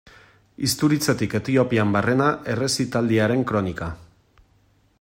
Isturitzetik 0.67 1.35
Etiopian 1.39 1.93
barrena 1.97 2.31
errezitaldiaren 2.55 3.45
kronika. 3.53 3.91